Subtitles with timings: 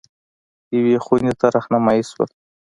[0.77, 2.29] یوې خونې ته رهنمايي شول.